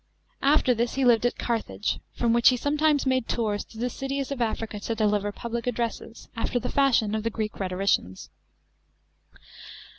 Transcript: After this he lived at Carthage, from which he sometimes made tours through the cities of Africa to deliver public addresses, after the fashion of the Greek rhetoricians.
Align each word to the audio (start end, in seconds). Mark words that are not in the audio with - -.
After 0.41 0.73
this 0.73 0.95
he 0.95 1.05
lived 1.05 1.27
at 1.27 1.37
Carthage, 1.37 1.99
from 2.15 2.33
which 2.33 2.49
he 2.49 2.57
sometimes 2.57 3.05
made 3.05 3.27
tours 3.27 3.63
through 3.63 3.81
the 3.81 3.89
cities 3.91 4.31
of 4.31 4.41
Africa 4.41 4.79
to 4.79 4.95
deliver 4.95 5.31
public 5.31 5.67
addresses, 5.67 6.27
after 6.35 6.59
the 6.59 6.71
fashion 6.71 7.13
of 7.13 7.21
the 7.21 7.29
Greek 7.29 7.59
rhetoricians. 7.59 8.31